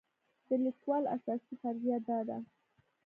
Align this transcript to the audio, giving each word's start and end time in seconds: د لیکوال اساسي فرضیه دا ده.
د 0.47 0.49
لیکوال 0.65 1.03
اساسي 1.15 1.53
فرضیه 1.61 1.97
دا 2.07 2.19
ده. 2.27 2.37